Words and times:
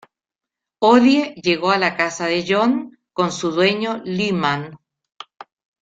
Odie 0.91 1.35
llegó 1.43 1.69
a 1.69 1.77
la 1.77 1.95
casa 1.95 2.25
de 2.25 2.43
Jon 2.47 2.97
con 3.13 3.31
su 3.31 3.51
dueño 3.51 4.01
Lyman. 4.03 4.79